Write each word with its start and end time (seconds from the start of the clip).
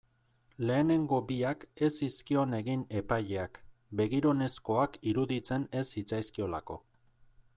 Lehenengo 0.69 1.17
biak 1.31 1.65
ez 1.87 1.89
zizkion 2.05 2.57
egin 2.59 2.85
epaileak, 3.03 3.61
begirunezkoak 4.01 4.99
iruditzen 5.13 5.71
ez 5.83 5.87
zitzaizkiolako. 5.93 6.83